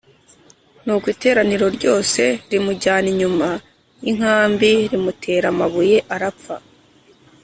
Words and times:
Nuko 0.83 1.05
iteraniro 1.15 1.65
ryose 1.77 2.21
rimujyana 2.51 3.07
inyuma 3.13 3.49
y 4.03 4.07
inkambi 4.11 4.71
rimutera 4.91 5.45
amabuye 5.53 5.97
arapfa 6.15 6.55